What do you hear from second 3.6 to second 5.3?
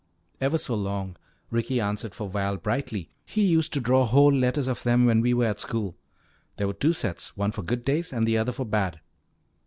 to draw whole letters of them when